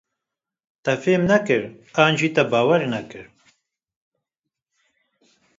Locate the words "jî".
2.19-2.29